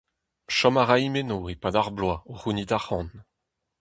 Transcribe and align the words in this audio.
Chom 0.55 0.75
a 0.81 0.83
raimp 0.85 1.17
eno 1.21 1.37
e-pad 1.53 1.75
ar 1.81 1.89
bloaz 1.95 2.21
o 2.31 2.33
c’hounit 2.39 2.71
arc’hant. 2.77 3.13